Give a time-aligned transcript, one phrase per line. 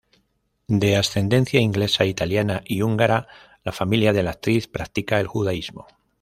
[0.81, 3.27] De ascendencia inglesa, italiana, y húngara
[3.63, 5.85] la familia de la actriz practica el judaísmo.